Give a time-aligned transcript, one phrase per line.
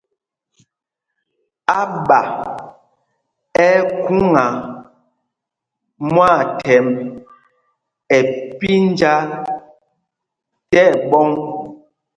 [1.79, 2.19] Áɓa
[3.65, 4.43] ɛ́ ɛ́ khúŋa
[6.11, 6.87] mwâthɛmb
[8.15, 8.19] ɛ
[8.57, 9.13] pínjá
[10.69, 11.29] tí ɛɓɔ̄ŋ.